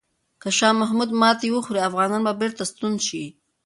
[0.41, 3.23] که شاه محمود ماتې وخوري، افغانان به بیرته ستون شي.